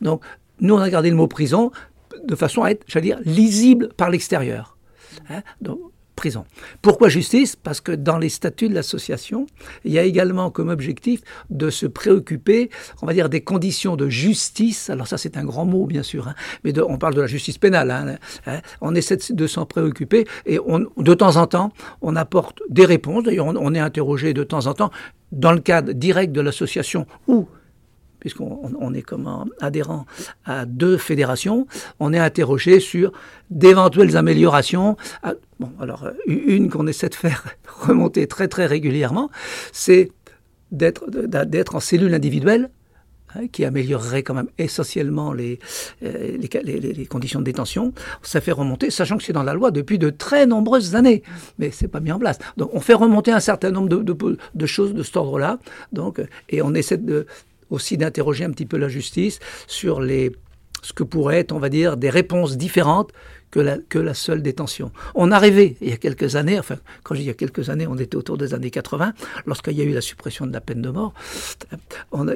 [0.00, 0.22] Donc,
[0.60, 1.70] nous, on a gardé le mot prison
[2.24, 4.76] de façon à être, j'allais dire, lisible par l'extérieur.
[5.60, 5.80] Donc,
[6.82, 7.56] Pourquoi justice?
[7.56, 9.46] Parce que dans les statuts de l'association,
[9.84, 12.70] il y a également comme objectif de se préoccuper,
[13.02, 14.90] on va dire, des conditions de justice.
[14.90, 17.58] Alors ça, c'est un grand mot, bien sûr, hein, mais on parle de la justice
[17.58, 17.90] pénale.
[17.90, 18.60] Hein, hein.
[18.80, 23.24] on essaie de s'en préoccuper et de temps en temps, on apporte des réponses.
[23.24, 24.90] D'ailleurs, on, on est interrogé de temps en temps
[25.32, 27.48] dans le cadre direct de l'association ou
[28.26, 30.04] puisqu'on est comme adhérent
[30.44, 31.68] à deux fédérations,
[32.00, 33.12] on est interrogé sur
[33.50, 34.96] d'éventuelles améliorations.
[35.22, 39.30] Ah, bon, alors, une qu'on essaie de faire remonter très très régulièrement,
[39.70, 40.10] c'est
[40.72, 42.70] d'être en cellule individuelle
[43.36, 45.60] hein, qui améliorerait quand même essentiellement les,
[46.02, 50.00] euh, les, conditions de détention, ça fait remonter, sachant que c'est dans la loi depuis
[50.00, 51.22] de très nombreuses années,
[51.60, 52.40] mais c'est pas mis en place.
[52.56, 55.60] Donc on fait remonter un certain nombre de, choses de cet ordre-là,
[55.92, 57.28] donc et on essaie de,
[57.70, 60.32] aussi d'interroger un petit peu la justice sur les,
[60.82, 63.12] ce que pourraient être, on va dire, des réponses différentes
[63.50, 64.90] que la, seule détention.
[65.14, 67.34] On a rêvé, il y a quelques années, enfin, quand je dis il y a
[67.34, 69.12] quelques années, on était autour des années 80,
[69.46, 71.14] lorsqu'il y a eu la suppression de la peine de mort,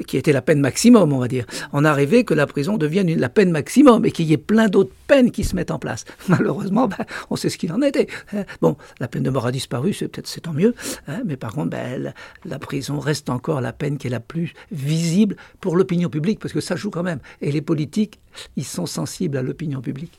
[0.06, 1.44] qui était la peine maximum, on va dire.
[1.72, 4.68] On a rêvé que la prison devienne la peine maximum et qu'il y ait plein
[4.68, 6.04] d'autres peines qui se mettent en place.
[6.28, 8.06] Malheureusement, ben, on sait ce qu'il en était.
[8.32, 8.44] Hein.
[8.60, 10.74] Bon, la peine de mort a disparu, c'est peut-être c'est tant mieux,
[11.08, 12.12] hein, mais par contre, ben,
[12.44, 16.54] la prison reste encore la peine qui est la plus visible pour l'opinion publique, parce
[16.54, 17.20] que ça joue quand même.
[17.40, 18.20] Et les politiques,
[18.56, 20.18] ils sont sensibles à l'opinion publique.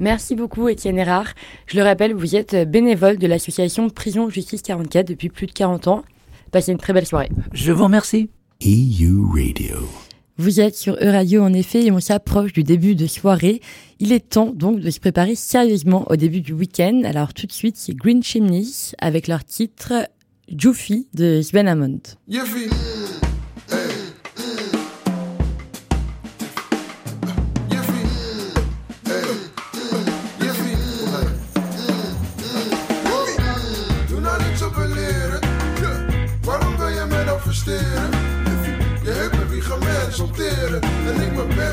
[0.00, 1.34] Merci beaucoup Étienne Erard.
[1.66, 5.88] Je le rappelle, vous êtes bénévole de l'association Prison Justice 44 depuis plus de 40
[5.88, 6.04] ans.
[6.52, 7.30] Passez une très belle soirée.
[7.52, 8.30] Je vous remercie.
[8.64, 9.88] EU Radio.
[10.36, 13.60] Vous êtes sur E-Radio en effet et on s'approche du début de soirée.
[13.98, 17.02] Il est temps donc de se préparer sérieusement au début du week-end.
[17.04, 20.08] Alors tout de suite, c'est Green Chimneys avec leur titre
[20.56, 22.02] Joufy de Sven Hammond.
[22.28, 22.38] Je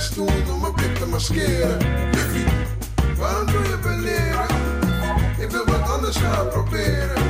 [0.05, 1.77] best doen om mijn blik te maskeren.
[2.11, 2.45] Jiffy,
[3.17, 4.45] waarom doe je beleren?
[5.39, 7.23] Ik wil wat anders gaan proberen.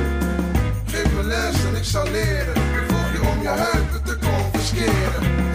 [0.86, 2.54] Geef me les en ik zal leren.
[2.56, 5.45] Ik volg je om je heupen te confisceren.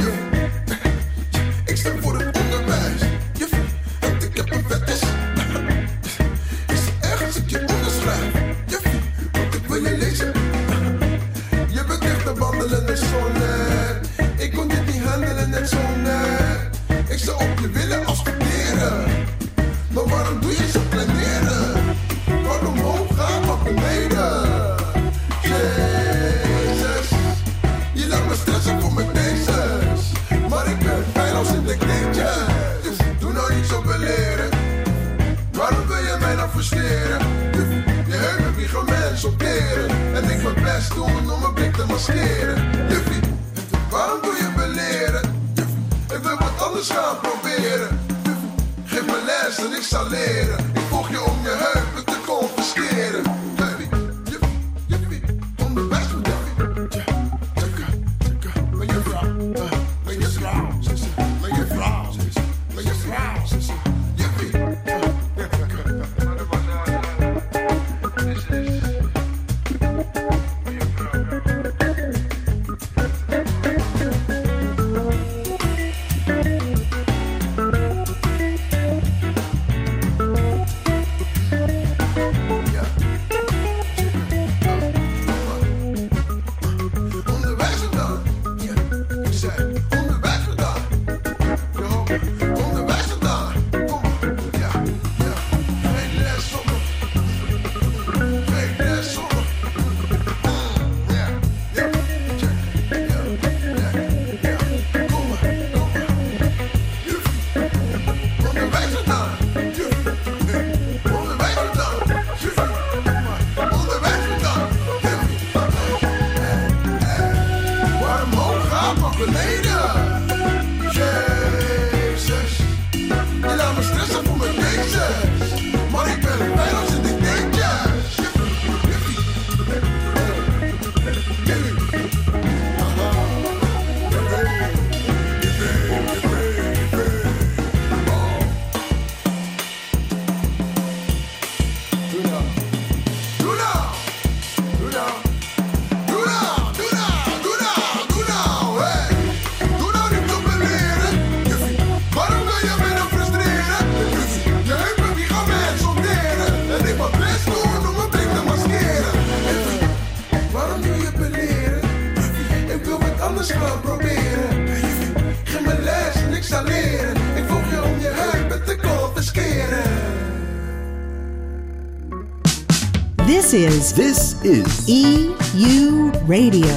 [173.52, 176.72] This is This is EU Radio.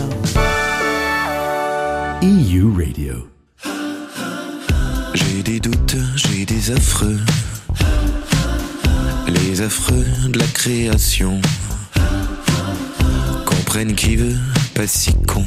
[2.20, 3.29] EU Radio.
[5.14, 7.20] J'ai des doutes, j'ai des affreux.
[9.29, 11.41] Les affreux de la création.
[13.47, 14.41] Comprennent qui veut,
[14.75, 15.45] pas si con.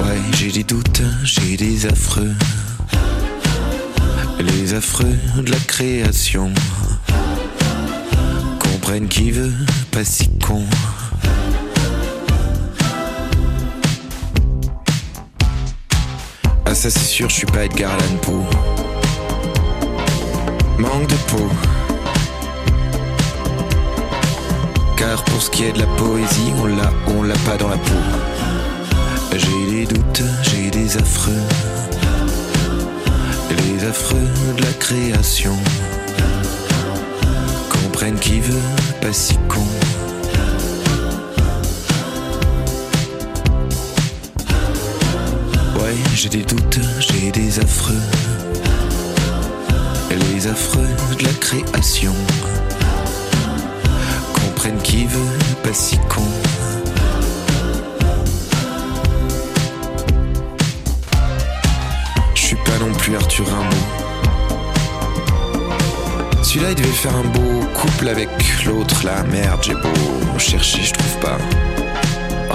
[0.00, 2.34] Ouais, j'ai des doutes, j'ai des affreux.
[4.46, 6.52] Les affreux de la création.
[8.58, 9.52] Comprennent qui veut,
[9.90, 10.64] pas si con.
[16.66, 18.44] Ah ça c'est sûr, je suis pas Edgar Allan Poe.
[20.78, 21.48] Manque de peau.
[24.96, 27.78] Car pour ce qui est de la poésie, on l'a, on l'a pas dans la
[27.78, 27.92] peau.
[29.36, 31.42] J'ai des doutes, j'ai des affreux.
[33.86, 34.16] Affreux
[34.56, 35.54] de la création.
[37.68, 38.54] Comprennent qui veut,
[39.02, 39.60] pas si con.
[45.76, 47.94] Ouais, j'ai des doutes, j'ai des affreux.
[50.10, 52.14] Les affreux de la création.
[54.32, 56.22] Comprennent qui veut, pas si con.
[63.12, 63.76] Arthur Rimbaud.
[66.42, 68.28] Celui-là, il devait faire un beau couple avec
[68.64, 69.22] l'autre, là.
[69.24, 71.38] Merde, j'ai beau chercher, je trouve pas.
[72.50, 72.54] Oh.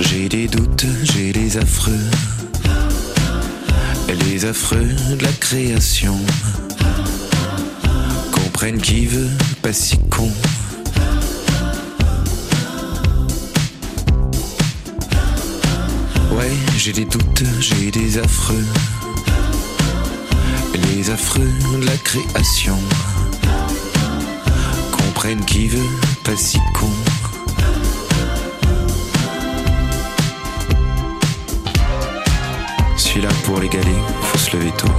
[0.00, 2.10] J'ai des doutes, j'ai des affreux.
[4.08, 6.16] Les affreux de la création.
[8.32, 9.30] Comprennent qui veut,
[9.62, 10.30] pas si con.
[16.84, 18.66] J'ai des doutes, j'ai des affreux.
[20.74, 22.76] Les affreux de la création.
[24.92, 25.80] Comprennent qui veut,
[26.24, 26.90] pas si con.
[32.98, 33.86] Celui-là pour les galets,
[34.20, 34.92] faut se lever tôt.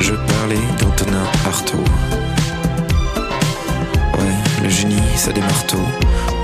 [0.00, 1.84] Je parlais d'Antonin Artaud.
[4.14, 5.76] Ouais, le génie, ça démarre tôt,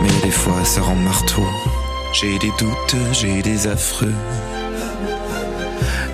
[0.02, 1.46] mais des fois ça rend marteau.
[2.14, 4.14] J'ai des doutes, j'ai des affreux.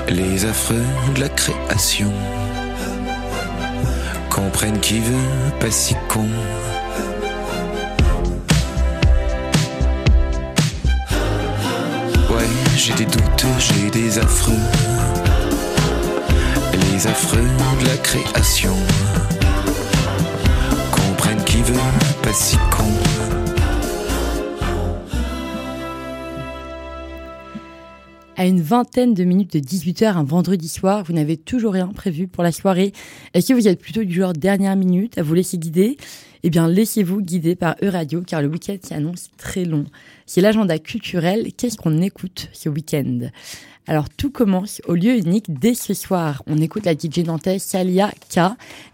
[0.09, 0.83] Les affreux
[1.15, 2.11] de la création.
[4.31, 6.27] Comprennent qui veut, pas si con.
[12.31, 12.49] Ouais,
[12.79, 14.55] j'ai des doutes, j'ai des affreux.
[16.93, 17.47] Les affreux
[17.81, 18.75] de la création.
[20.93, 21.79] Comprennent qui veut,
[22.23, 23.10] pas si con.
[28.41, 32.27] À une vingtaine de minutes de 18h un vendredi soir, vous n'avez toujours rien prévu
[32.27, 32.93] pour la soirée.
[33.35, 35.99] Est-ce que vous êtes plutôt du genre dernière minute à vous laisser guider?
[36.43, 39.85] Eh bien, laissez-vous guider par E-Radio car le week-end s'annonce très long.
[40.25, 41.53] C'est l'agenda culturel.
[41.55, 43.29] Qu'est-ce qu'on écoute ce week-end?
[43.91, 46.45] Alors tout commence au lieu unique dès ce soir.
[46.47, 48.39] On écoute la DJ nantaise Salia K,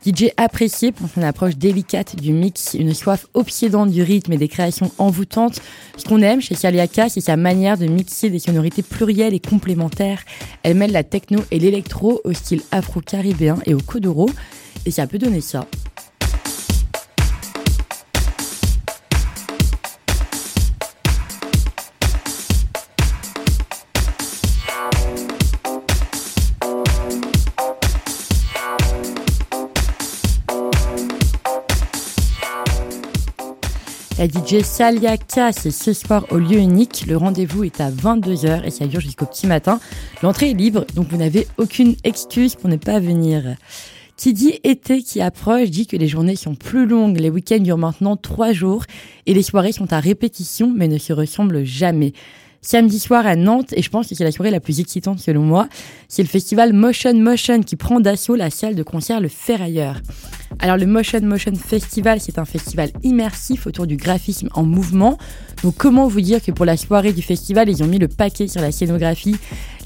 [0.06, 4.48] DJ appréciée pour son approche délicate du mix, une soif obsédante du rythme et des
[4.48, 5.60] créations envoûtantes.
[5.98, 9.38] Ce qu'on aime chez Salia K, c'est sa manière de mixer des sonorités plurielles et
[9.38, 10.22] complémentaires.
[10.62, 14.30] Elle mêle la techno et l'électro au style afro-caribéen et au kodoro,
[14.86, 15.66] et ça peut donner ça.
[34.18, 37.04] La DJ Salia K, c'est ce soir au lieu unique.
[37.06, 39.78] Le rendez-vous est à 22h et ça dure jusqu'au petit matin.
[40.22, 43.56] L'entrée est libre, donc vous n'avez aucune excuse pour ne pas venir.
[44.16, 47.20] Qui dit été qui approche dit que les journées sont plus longues.
[47.20, 48.84] Les week-ends durent maintenant trois jours
[49.26, 52.14] et les soirées sont à répétition mais ne se ressemblent jamais
[52.66, 55.42] samedi soir à Nantes, et je pense que c'est la soirée la plus excitante selon
[55.42, 55.68] moi,
[56.08, 60.00] c'est le festival Motion Motion qui prend d'assaut la salle de concert Le Ferrailleur.
[60.58, 65.18] Alors le Motion Motion Festival, c'est un festival immersif autour du graphisme en mouvement.
[65.62, 68.48] Donc comment vous dire que pour la soirée du festival, ils ont mis le paquet
[68.48, 69.36] sur la scénographie?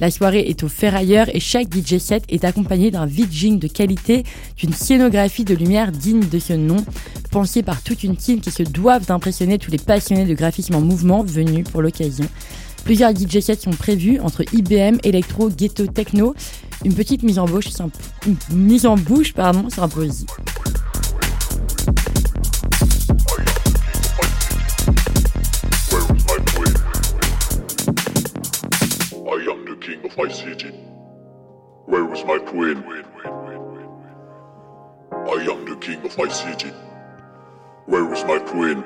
[0.00, 4.24] La soirée est au Ferrailleur et chaque DJ set est accompagné d'un vidging de qualité,
[4.56, 6.84] d'une scénographie de lumière digne de ce nom,
[7.30, 10.80] pensée par toute une team qui se doivent d'impressionner tous les passionnés de graphisme en
[10.80, 12.26] mouvement venus pour l'occasion.
[12.84, 16.34] Plusieurs DJ sets sont prévus entre IBM, Electro, Ghetto, Techno.
[16.84, 17.68] Une petite mise en bouche,
[18.26, 19.68] une mise en bouche, pardon,
[30.10, 30.70] of my city.
[31.86, 32.82] Where is my queen?
[35.12, 36.72] I am the king of my city.
[37.86, 38.84] Where is my queen?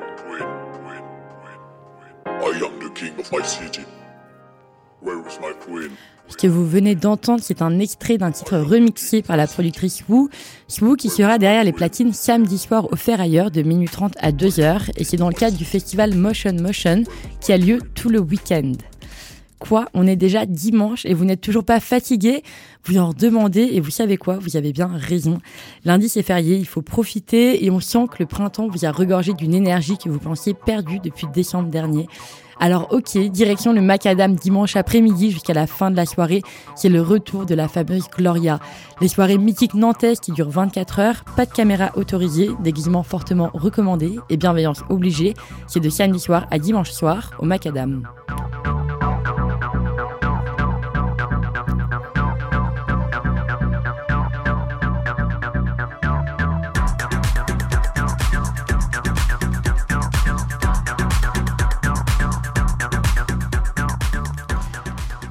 [6.29, 10.29] Ce que vous venez d'entendre, c'est un extrait d'un titre remixé par la productrice Wu.
[10.81, 14.91] Wu qui sera derrière les platines samedi soir au Ferrailleur de minuit 30 à 2h.
[14.97, 17.05] Et c'est dans le cadre du festival Motion Motion
[17.41, 18.73] qui a lieu tout le week-end.
[19.67, 22.43] Quoi On est déjà dimanche et vous n'êtes toujours pas fatigué
[22.85, 25.39] Vous en demandez et vous savez quoi Vous avez bien raison.
[25.87, 29.33] Lundi c'est férié, il faut profiter et on sent que le printemps vous a regorgé
[29.33, 32.09] d'une énergie que vous pensiez perdue depuis décembre dernier.
[32.61, 36.43] Alors ok, direction le macadam dimanche après-midi jusqu'à la fin de la soirée,
[36.77, 38.61] c'est le retour de la fameuse Gloria.
[39.01, 44.19] Les soirées mythiques nantaises qui durent 24 heures, pas de caméra autorisée, déguisement fortement recommandé
[44.29, 45.33] et bienveillance obligée,
[45.69, 48.07] c'est de samedi soir à dimanche soir au macadam.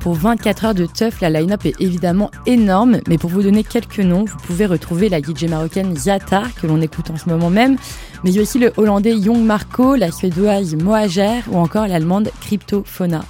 [0.03, 4.01] Pour 24 heures de teuf, la line-up est évidemment énorme, mais pour vous donner quelques
[4.01, 7.77] noms, vous pouvez retrouver la DJ marocaine Zata, que l'on écoute en ce moment même,
[8.21, 12.31] mais il y a aussi le hollandais Young Marco, la suédoise Mohager ou encore l'allemande
[12.41, 13.23] Cryptophona.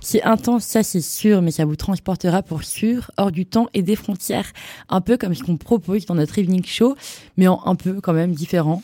[0.00, 3.82] C'est intense, ça c'est sûr, mais ça vous transportera pour sûr hors du temps et
[3.82, 4.50] des frontières.
[4.88, 6.96] Un peu comme ce qu'on propose dans notre evening show,
[7.36, 8.82] mais en un peu quand même différent.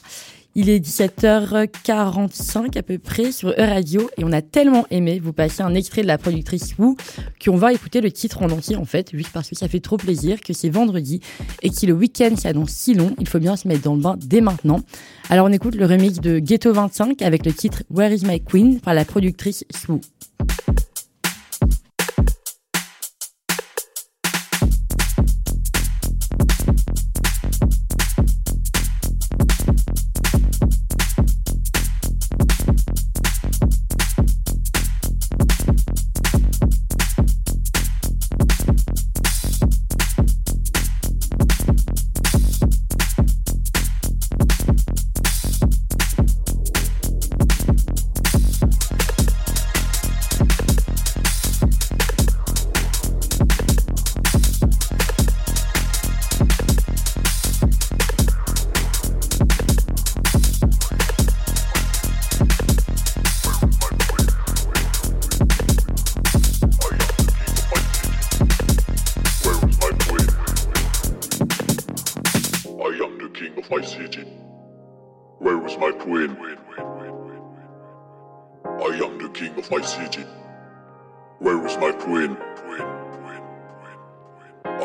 [0.57, 5.63] Il est 17h45 à peu près sur E-Radio et on a tellement aimé vous passer
[5.63, 6.97] un extrait de la productrice Wu
[7.45, 9.97] qu'on va écouter le titre en entier en fait, juste parce que ça fait trop
[9.97, 11.21] plaisir, que c'est vendredi
[11.63, 14.17] et que le week-end s'annonce si long, il faut bien se mettre dans le bain
[14.19, 14.81] dès maintenant.
[15.29, 18.81] Alors on écoute le remix de Ghetto 25 avec le titre Where is my queen
[18.81, 20.01] par la productrice Wu.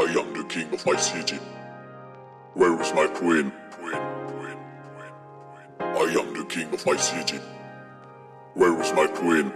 [0.05, 1.39] I am the king of my city.
[2.53, 3.51] Where is my queen?
[5.79, 7.39] I am the king of my city.
[8.53, 9.51] Where is my queen?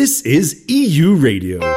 [0.00, 1.69] This is EU Radio.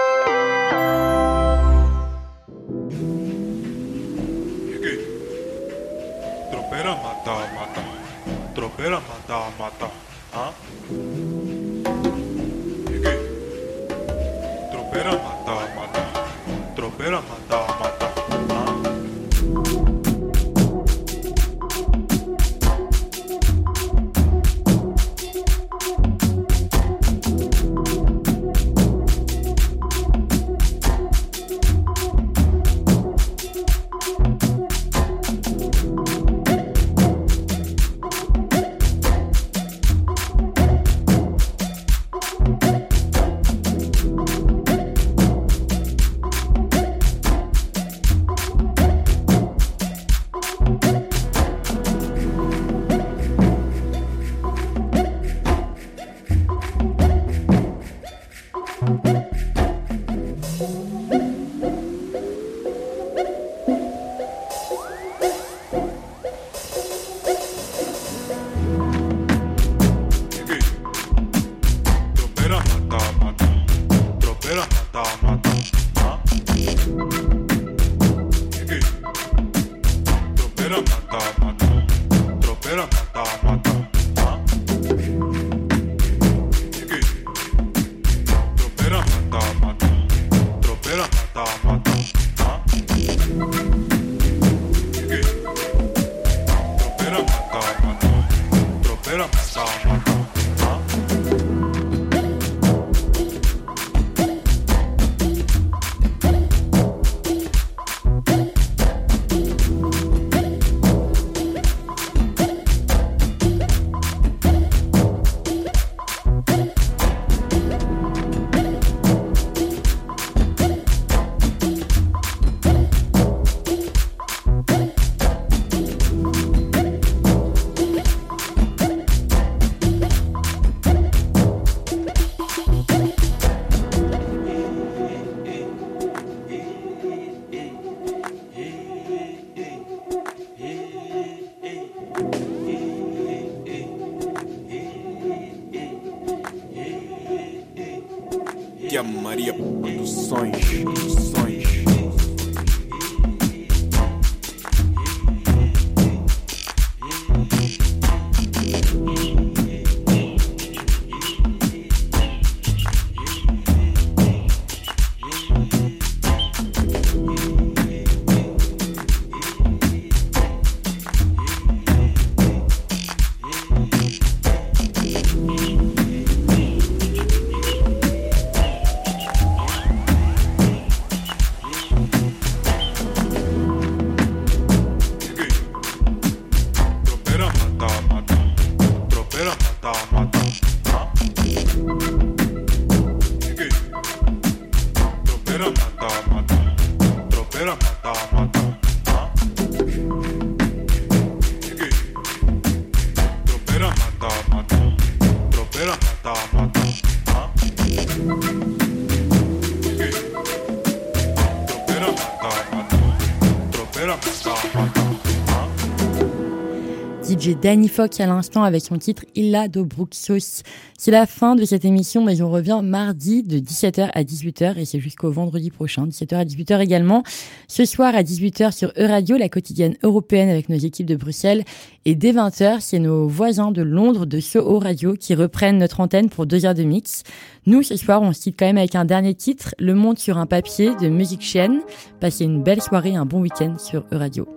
[217.64, 220.64] Danny Fox à l'instant avec son titre Illa do Bruxos.
[220.98, 224.84] C'est la fin de cette émission, mais on revient mardi de 17h à 18h et
[224.84, 227.24] c'est jusqu'au vendredi prochain, 17h à 18h également.
[227.70, 231.64] Ce soir à 18h sur Euradio, la quotidienne européenne avec nos équipes de Bruxelles.
[232.04, 236.30] Et dès 20h, c'est nos voisins de Londres de Soho Radio qui reprennent notre antenne
[236.30, 237.24] pour deux heures de mix.
[237.66, 240.38] Nous, ce soir, on se quitte quand même avec un dernier titre, Le Monde sur
[240.38, 241.80] un papier de Musique Chienne.
[242.20, 244.50] Passez une belle soirée, un bon week-end sur Euradio.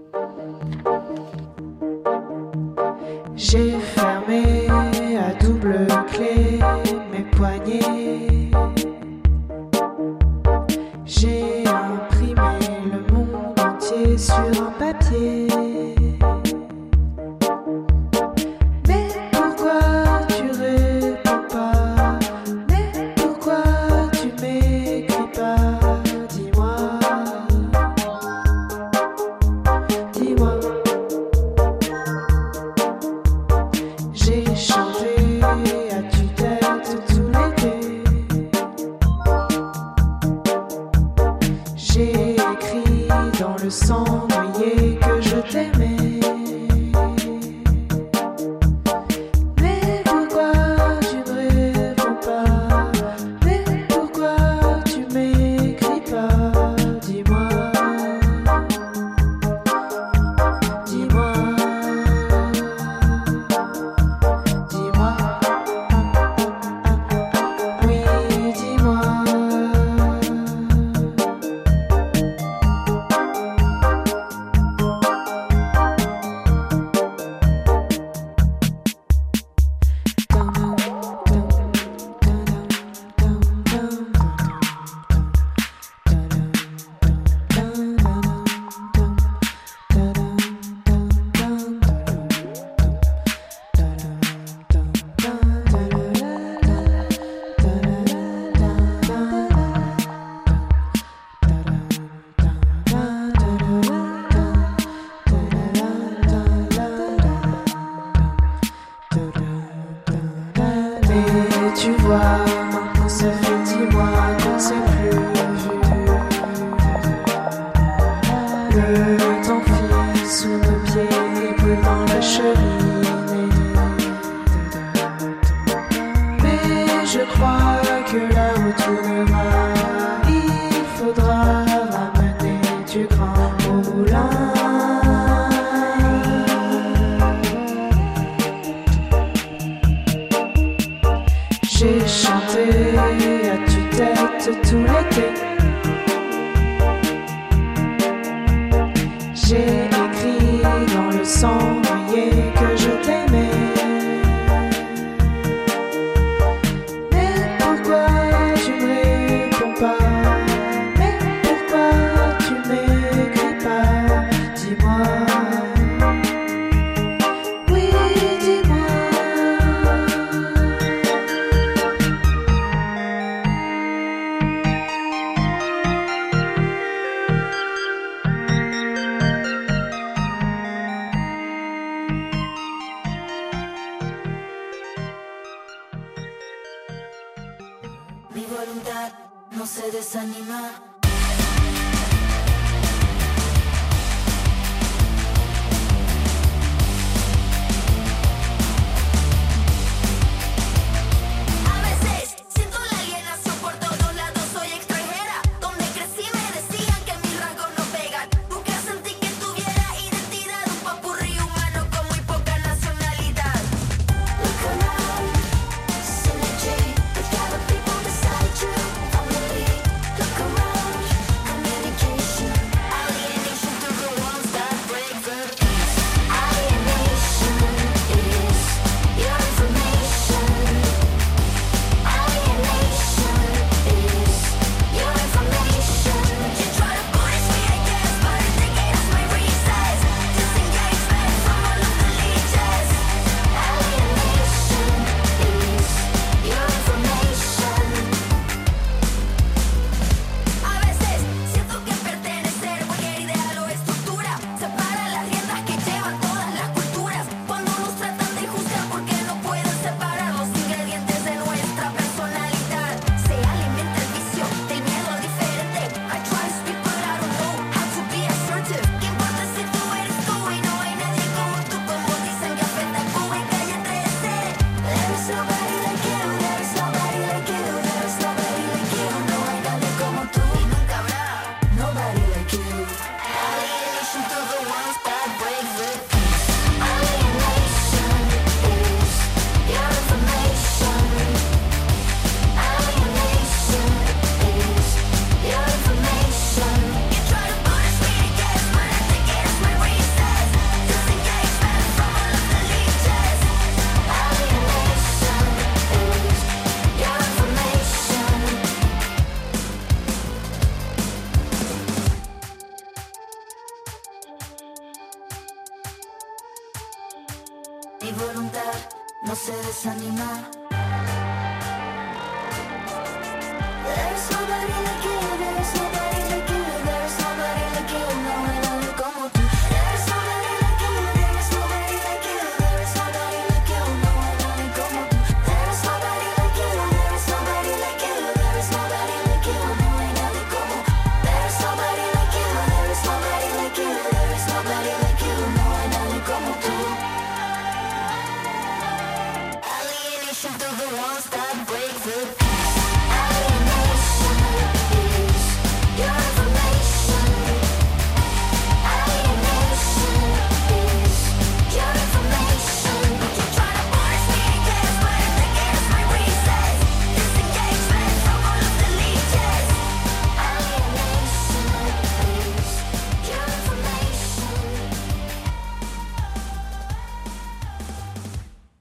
[3.36, 4.05] J'ai fermé
[43.70, 45.15] sang noyé que